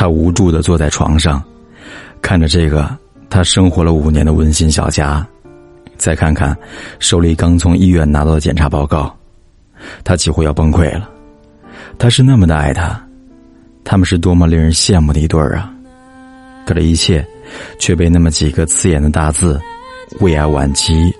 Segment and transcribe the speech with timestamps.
[0.00, 1.42] 他无助的坐在床上，
[2.22, 2.88] 看着这个
[3.28, 5.26] 他生活了五年的温馨小家，
[5.98, 6.56] 再看看
[6.98, 9.14] 手里刚从医院拿到的检查报告，
[10.02, 11.06] 他几乎要崩溃了。
[11.98, 12.98] 他是那么的爱他，
[13.84, 15.70] 他们是多么令人羡慕的一对儿啊！
[16.64, 17.22] 可这一切，
[17.78, 19.60] 却被那么几个刺眼的大字
[20.20, 21.14] ：“胃癌晚期，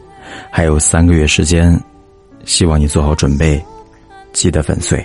[0.50, 1.78] 还有三个月时间，
[2.46, 3.62] 希望你做好准备。”
[4.32, 5.04] 击得粉碎。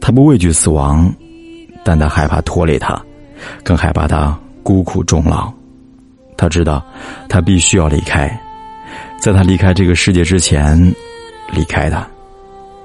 [0.00, 1.12] 他不畏惧死亡，
[1.84, 3.00] 但他害怕拖累他，
[3.62, 5.52] 更害怕他孤苦终老。
[6.36, 6.84] 他知道，
[7.28, 8.28] 他必须要离开，
[9.20, 10.76] 在他离开这个世界之前，
[11.52, 12.04] 离开他，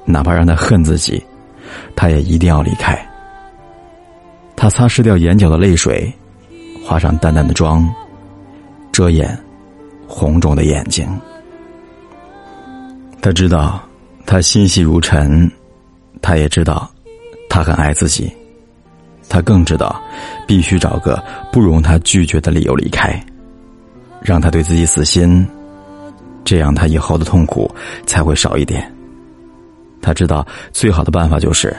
[0.06, 1.24] 哪怕让他恨自己，
[1.96, 3.00] 他也一定要离开。
[4.56, 6.14] 他擦拭掉眼角的泪水，
[6.86, 7.88] 化上淡淡的妆，
[8.92, 9.38] 遮掩
[10.08, 11.08] 红肿的眼睛。
[13.22, 13.82] 他知道。
[14.26, 15.52] 他心细如尘，
[16.22, 16.88] 他也知道，
[17.50, 18.32] 他很爱自己，
[19.30, 20.02] 他更知道，
[20.48, 23.24] 必须找个不容他拒绝的理由离开，
[24.22, 25.48] 让他对自己死心，
[26.44, 27.70] 这样他以后的痛苦
[28.08, 28.92] 才会少一点。
[30.02, 31.76] 他知道最好的办法就是，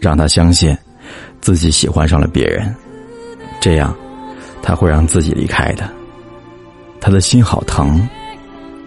[0.00, 0.76] 让他相信，
[1.40, 2.72] 自己喜欢上了别人，
[3.60, 3.94] 这样，
[4.62, 5.90] 他会让自己离开的。
[7.00, 8.08] 他的心好疼，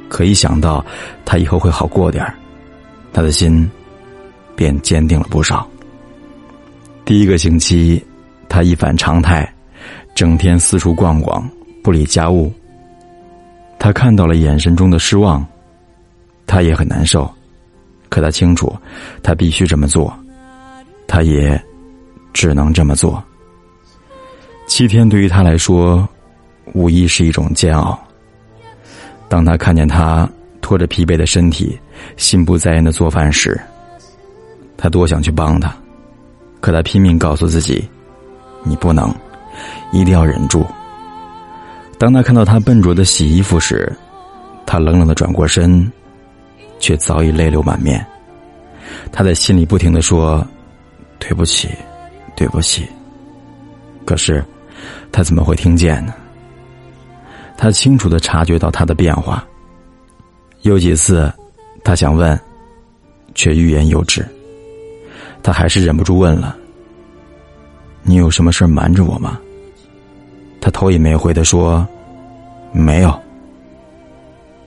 [0.07, 0.83] 可一想到
[1.25, 2.33] 他以后会好过点儿。
[3.11, 3.69] 他的心
[4.55, 5.67] 便坚定了不少。
[7.09, 7.99] 第一个星期，
[8.47, 9.51] 他一反常态，
[10.13, 11.49] 整天四处逛逛，
[11.83, 12.53] 不理家务。
[13.79, 15.43] 他看到了眼神中的失望，
[16.45, 17.27] 他也很难受，
[18.09, 18.71] 可他清楚，
[19.23, 20.15] 他必须这么做，
[21.07, 21.59] 他也
[22.31, 23.23] 只能这么做。
[24.67, 26.07] 七天对于他来说，
[26.73, 27.99] 无疑是一种煎熬。
[29.27, 30.29] 当他看见他。
[30.61, 31.79] 拖着疲惫的身体，
[32.15, 33.59] 心不在焉的做饭时，
[34.77, 35.75] 他多想去帮他，
[36.61, 37.87] 可他拼命告诉自己
[38.63, 39.13] ：“你不能，
[39.91, 40.65] 一定要忍住。”
[41.97, 43.91] 当他看到他笨拙的洗衣服时，
[44.65, 45.91] 他冷冷的转过身，
[46.79, 48.05] 却早已泪流满面。
[49.11, 50.45] 他在心里不停的说
[51.19, 51.69] ：“对不起，
[52.35, 52.87] 对不起。”
[54.05, 54.43] 可是，
[55.11, 56.13] 他怎么会听见呢？
[57.57, 59.45] 他清楚的察觉到他的变化。
[60.61, 61.31] 有几次，
[61.83, 62.39] 他想问，
[63.35, 64.25] 却欲言又止。
[65.41, 66.55] 他还是忍不住问了
[68.03, 69.39] ：“你有什么事瞒着我吗？”
[70.61, 71.87] 他头也没回的说
[72.71, 73.19] ：“没有。”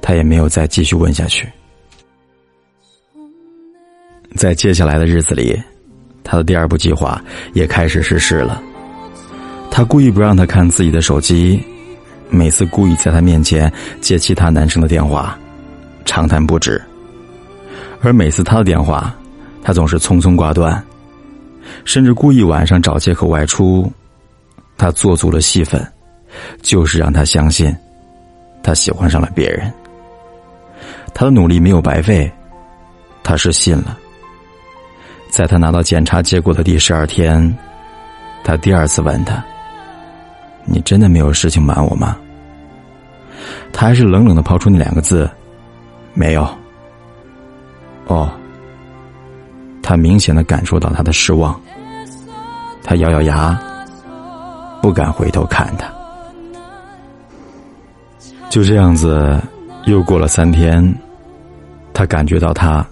[0.01, 1.49] 他也没有再继续问下去。
[4.35, 5.63] 在接下来的日子里，
[6.25, 7.23] 他的第二步计划
[7.53, 8.61] 也开始实施了。
[9.71, 11.63] 他故意不让他看自己的手机，
[12.31, 15.39] 每次故意在他面前接其他男生的电话。
[16.05, 16.83] 长谈不止，
[18.03, 19.15] 而每次他的电话，
[19.63, 20.83] 他总是匆匆挂断，
[21.85, 23.91] 甚至故意晚上找借口外出。
[24.77, 25.87] 他做足了戏份，
[26.61, 27.75] 就是让他相信，
[28.63, 29.73] 他喜欢上了别人。
[31.15, 32.31] 他的努力没有白费，
[33.23, 33.97] 他是信了。
[35.31, 37.57] 在他拿到检查结果的第十二天，
[38.43, 39.45] 他第二次问他
[40.67, 42.17] ：“你真的没有事情瞒我吗？”
[43.73, 45.31] 他还是冷冷的抛出那两个字。
[46.15, 46.43] 没有。
[48.07, 48.31] 哦，
[49.93, 51.61] 他明显的感受到他的失望。
[52.83, 53.61] 他咬咬牙，
[54.81, 55.93] 不敢回头看他。
[58.49, 59.39] 就这样子，
[59.85, 60.83] 又过了三天，
[61.93, 62.83] 他感觉到他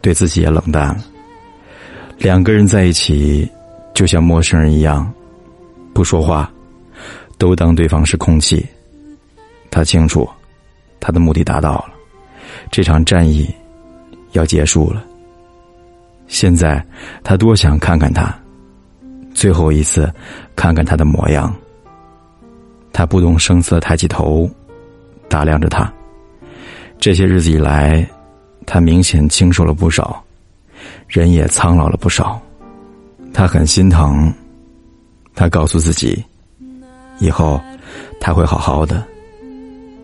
[0.00, 0.96] 对自己也冷淡了。
[2.16, 3.46] 两个人在一起，
[3.92, 5.12] 就像陌生人一样，
[5.92, 6.50] 不说话，
[7.36, 8.66] 都当对方是空气。
[9.70, 10.26] 他清楚，
[11.00, 11.90] 他的目的达到了。
[12.70, 13.46] 这场战役
[14.32, 15.04] 要结束了。
[16.30, 16.82] 现在
[17.24, 18.32] 他多想看看他，
[19.34, 20.10] 最后一次
[20.54, 21.52] 看看他的模样。
[22.92, 24.48] 他不动声色抬起头，
[25.28, 25.92] 打量着他。
[26.98, 28.08] 这些日子以来，
[28.64, 30.22] 他明显清瘦了不少，
[31.08, 32.40] 人也苍老了不少。
[33.34, 34.32] 他很心疼，
[35.34, 36.24] 他告诉自己，
[37.18, 37.60] 以后
[38.20, 39.04] 他会好好的。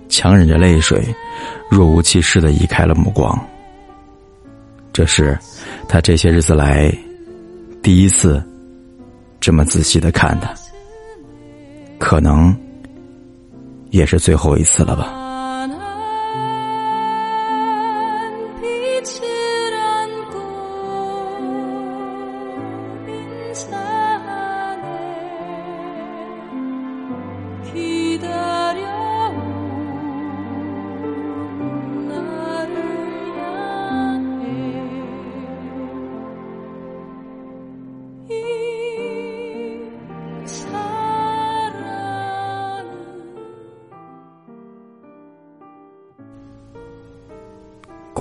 [0.09, 1.05] 强忍着泪水，
[1.71, 3.39] 若无其事的移开了目光。
[4.93, 5.39] 这是
[5.89, 6.93] 他这些日子来
[7.83, 8.43] 第一次
[9.41, 10.53] 这么仔细的看他，
[11.99, 12.55] 可能
[13.91, 15.26] 也是最后一次了吧。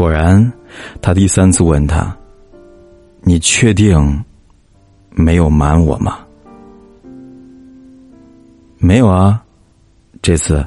[0.06, 0.54] 果然，
[1.02, 2.16] 他第三次问他
[3.26, 4.24] ：“你确定
[5.10, 6.20] 没有瞒我吗
[8.78, 9.42] ？”“没有啊。”
[10.22, 10.64] 这次，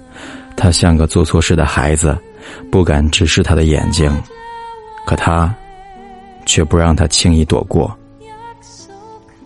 [0.56, 2.19] 他像个做错事的孩子，
[2.69, 4.11] 不敢直视他的眼睛，
[5.06, 5.55] 可他
[6.44, 7.96] 却不让他轻易躲过。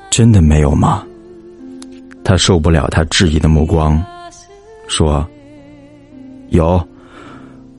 [0.09, 1.07] 真的没有吗？
[2.25, 4.03] 他受不了他质疑的目光，
[4.89, 5.23] 说
[6.49, 6.83] ：“有，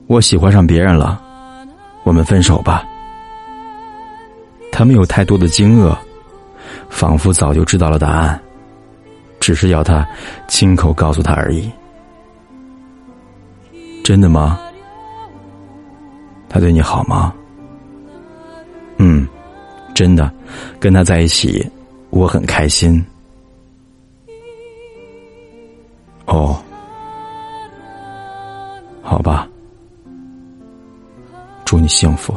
[0.06, 1.20] 我喜欢上别人了，
[2.04, 2.86] 我们分手吧。”
[4.70, 5.96] 他没有太多的惊愕，
[6.88, 8.40] 仿佛早就知道了答案，
[9.40, 10.06] 只是要他
[10.48, 11.70] 亲口告诉他而已。
[14.04, 14.60] 真的吗？
[16.48, 17.34] 他对你好吗？
[18.98, 19.26] 嗯，
[19.94, 20.32] 真的，
[20.78, 21.68] 跟他在一起。
[22.10, 23.04] 我很开心。
[26.26, 26.62] 哦，
[29.02, 29.48] 好吧，
[31.74, 32.32] 祝你幸福。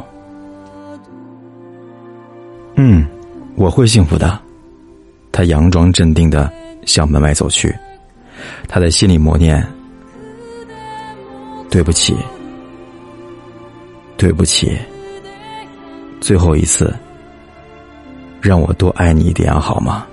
[2.74, 3.06] 嗯，
[3.54, 4.36] 我会幸福的。
[5.30, 6.52] 他佯装镇定的
[6.84, 7.72] 向门外走去，
[8.66, 9.64] 他在心里默念
[11.70, 12.16] ：“对不起，
[14.16, 14.76] 对不起，
[16.20, 16.92] 最后一次。”
[18.42, 20.04] 让我多爱你一点好吗？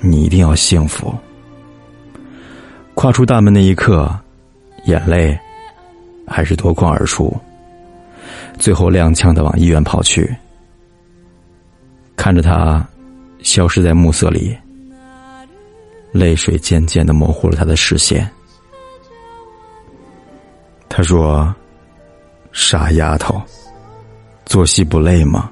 [0.00, 1.14] 你一定要幸福。
[2.94, 4.10] 跨出大门那一刻，
[4.86, 5.38] 眼泪
[6.26, 7.30] 还是夺眶而出，
[8.58, 10.34] 最后踉跄的往医院跑去。
[12.16, 12.86] 看着他
[13.42, 14.56] 消失在暮色里，
[16.12, 18.30] 泪水渐渐的模糊了他的视线。
[20.88, 21.52] 他说
[22.52, 23.42] ：“傻丫头，
[24.46, 25.50] 做戏不累吗？”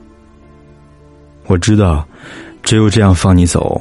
[1.47, 2.07] 我知道，
[2.63, 3.79] 只有这样放你走，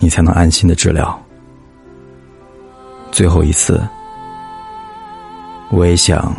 [0.00, 1.22] 你才能安心的治疗。
[3.12, 3.86] 最后一次，
[5.70, 6.34] 我也想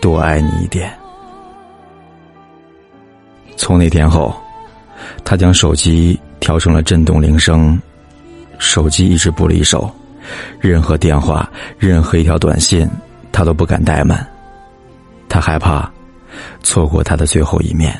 [0.00, 0.92] 多爱你一点。
[3.56, 4.34] 从那天后，
[5.24, 7.80] 他将手机调成了震动铃声，
[8.58, 9.90] 手机一直不离手，
[10.58, 12.88] 任何电话、任何一条短信，
[13.30, 14.26] 他都不敢怠慢，
[15.28, 15.90] 他害怕
[16.62, 17.94] 错过他的最后一面。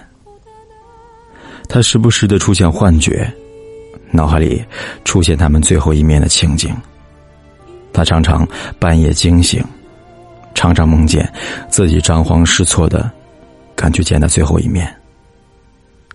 [1.68, 3.30] 他时不时的出现幻觉，
[4.10, 4.64] 脑海里
[5.04, 6.74] 出现他们最后一面的情景。
[7.92, 8.48] 他常常
[8.78, 9.62] 半夜惊醒，
[10.54, 11.30] 常常梦见
[11.68, 13.10] 自己张皇失措的
[13.74, 14.94] 赶去见他最后一面，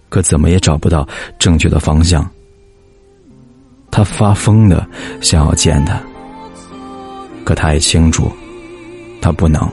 [0.10, 1.08] 可怎么也找不到
[1.40, 2.30] 正确的方向。
[3.90, 4.86] 他发疯的
[5.22, 6.00] 想要见他，
[7.44, 8.32] 可他也清楚，
[9.22, 9.68] 他不能。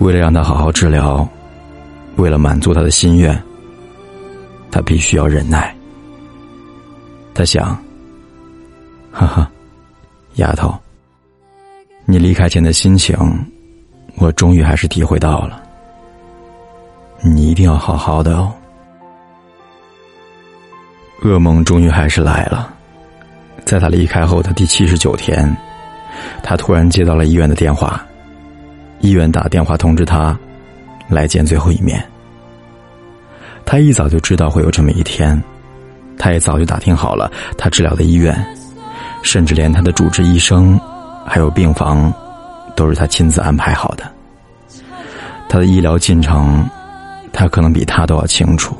[0.00, 1.28] 为了让他好好治疗，
[2.16, 3.40] 为了满足他的心愿。
[4.70, 5.72] 他必须要忍耐。
[7.32, 7.80] 他想，
[9.12, 9.48] 哈哈，
[10.34, 10.76] 丫头，
[12.14, 13.16] 你离开前的心情，
[14.18, 15.60] 我终于还是体会到了。
[17.20, 18.52] 你一定要好好的哦。
[21.24, 22.72] 噩梦终于还是来了，
[23.64, 25.52] 在他离开后的第七十九天，
[26.40, 28.06] 他突然接到了医院的电话，
[29.00, 30.38] 医院打电话通知他
[31.08, 32.00] 来见最后一面。
[33.66, 35.42] 他一早就知道会有这么一天，
[36.16, 37.28] 他也早就打听好了
[37.58, 38.32] 他治疗的医院，
[39.24, 40.80] 甚至连他的主治医生，
[41.26, 42.12] 还有病房，
[42.76, 44.04] 都是他亲自安排好的。
[45.48, 46.68] 他的医疗进程，
[47.32, 48.76] 他可能比他都要清楚，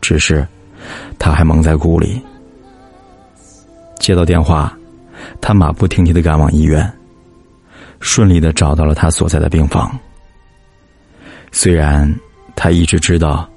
[0.00, 0.46] 只是
[1.18, 2.20] 他还蒙在鼓里。
[3.98, 4.76] 接到电话，
[5.40, 6.90] 他马不停蹄的赶往医院，
[8.00, 9.90] 顺利的找到了他所在的病房。
[11.52, 12.12] 虽然
[12.54, 13.48] 他一直知道。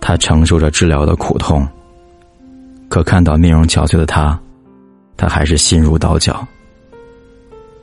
[0.00, 1.66] 他承受着治疗的苦痛，
[2.88, 4.38] 可看到面容憔悴的他，
[5.16, 6.46] 他还是心如刀绞。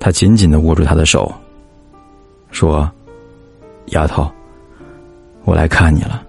[0.01, 1.31] 他紧紧的握住他的手，
[2.49, 2.91] 说
[3.93, 4.29] ：“丫头，
[5.43, 6.25] 我来看你了。”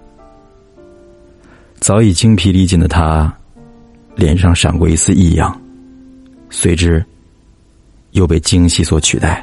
[1.81, 3.35] 早已精疲力尽的他，
[4.15, 5.59] 脸上闪过一丝异样，
[6.51, 7.03] 随之
[8.11, 9.43] 又被惊喜所取代。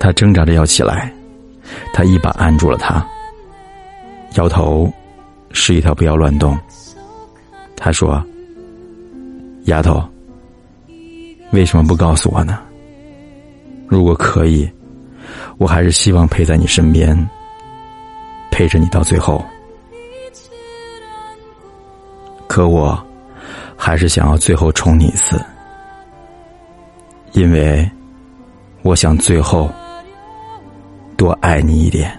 [0.00, 1.12] 他挣扎着要起来，
[1.92, 3.06] 他一把按住了他。
[4.36, 4.90] 摇头，
[5.52, 6.58] 示意他不要乱动。
[7.76, 8.24] 他说
[9.68, 10.02] ：“丫头，
[11.52, 12.58] 为什么不告诉我呢？
[13.88, 14.70] 如果可以，
[15.56, 17.28] 我还是希望陪在你身边，
[18.50, 19.44] 陪着你到最后。
[22.46, 23.02] 可我，
[23.76, 25.40] 还是想要最后宠你一次，
[27.32, 27.88] 因为
[28.82, 29.70] 我想最后
[31.16, 32.14] 多爱你一点。”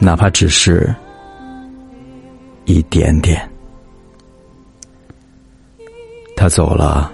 [0.00, 0.94] 哪怕只是
[2.66, 3.50] 一点点，
[6.36, 7.12] 他走了，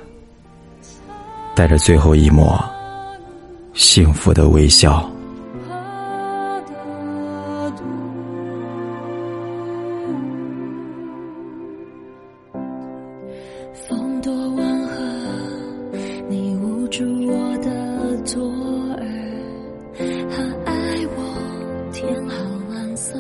[1.54, 2.62] 带着最后一抹
[3.74, 5.10] 幸福的微笑，
[5.68, 5.74] 怕
[6.60, 6.72] 的
[13.74, 14.94] 风多温和，
[16.28, 19.04] 你捂住我的左耳，
[20.30, 20.72] 他爱
[21.16, 21.18] 我，
[21.92, 22.34] 天好
[22.72, 23.18] 蓝色，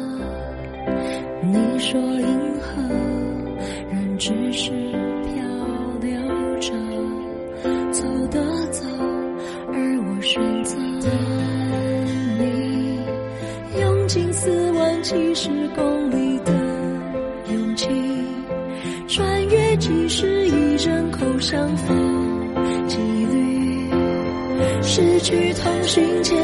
[1.42, 2.80] 你说银河，
[3.90, 5.44] 人只是漂
[6.00, 6.16] 流
[6.60, 6.72] 着，
[7.90, 8.84] 走的走。
[10.24, 10.78] 选择
[12.38, 12.98] 你，
[13.78, 16.52] 用尽四万七十公里的
[17.52, 17.88] 勇气，
[19.06, 22.48] 穿越几十亿人口相逢
[22.88, 23.90] 几率，
[24.82, 26.43] 失去同行前。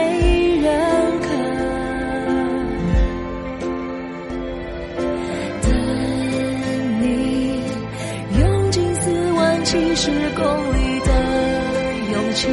[0.00, 0.70] 没人
[1.20, 1.26] 可。
[5.62, 5.68] 等
[7.00, 7.04] 你
[8.40, 10.42] 用尽四万七十公
[10.74, 11.10] 里的
[12.12, 12.48] 勇气。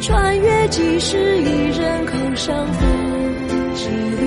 [0.00, 2.80] 穿越几十亿人口相逢
[3.74, 3.86] 几
[4.18, 4.24] 率，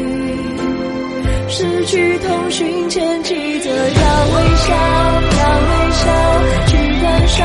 [1.50, 4.74] 失去通讯前记得要微笑，
[5.38, 6.04] 要微笑，
[6.68, 7.44] 去燃烧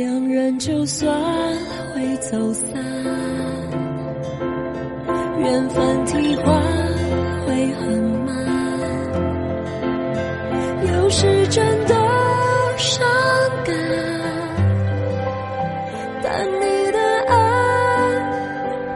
[0.00, 1.14] 两人就算
[1.94, 2.72] 会走散，
[5.38, 6.54] 缘分替换
[7.46, 8.34] 会很慢，
[10.90, 11.94] 有时真的
[12.78, 13.06] 伤
[13.62, 13.76] 感，
[16.22, 17.36] 但你的爱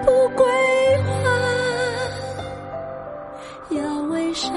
[0.07, 0.47] 不归
[1.05, 1.13] 还，
[3.77, 4.49] 要微笑，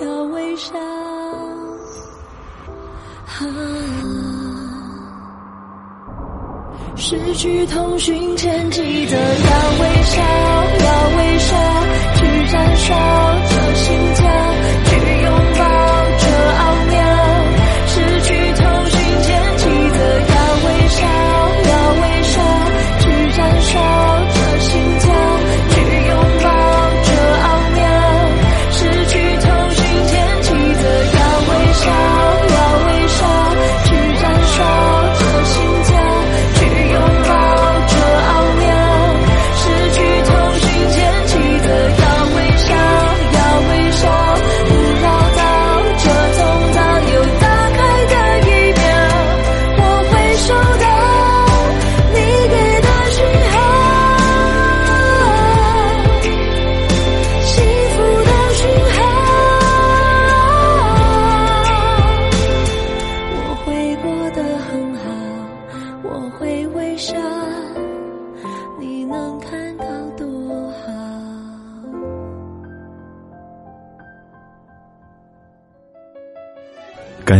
[0.00, 0.78] 要微笑。
[3.26, 4.29] 啊
[7.10, 10.22] 失去通讯前，记得要微笑，
[10.78, 11.56] 要微笑，
[12.14, 13.49] 去燃烧。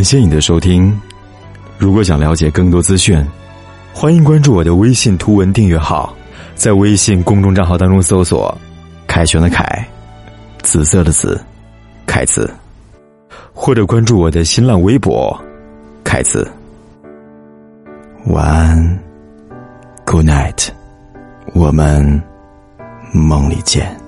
[0.00, 0.98] 感谢你的收听，
[1.76, 3.22] 如果想了解更多资讯，
[3.92, 6.16] 欢迎关注我的微信图文订阅号，
[6.54, 8.56] 在微信公众账号当中搜索
[9.06, 9.86] “凯旋的凯”，
[10.64, 11.38] 紫色的紫，
[12.06, 12.50] 凯子，
[13.52, 15.38] 或者关注我的新浪微博
[16.02, 16.50] “凯子”。
[18.28, 18.98] 晚安
[20.06, 20.68] ，Good night，
[21.52, 22.22] 我们
[23.12, 23.99] 梦里见。